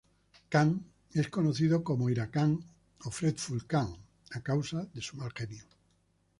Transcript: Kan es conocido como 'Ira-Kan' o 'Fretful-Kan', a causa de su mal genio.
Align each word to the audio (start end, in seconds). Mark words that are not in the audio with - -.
Kan 0.49 0.83
es 1.13 1.29
conocido 1.29 1.83
como 1.83 2.09
'Ira-Kan' 2.09 2.63
o 3.05 3.11
'Fretful-Kan', 3.11 3.95
a 4.31 4.41
causa 4.41 4.83
de 4.95 4.99
su 4.99 5.15
mal 5.17 5.31
genio. 5.31 5.63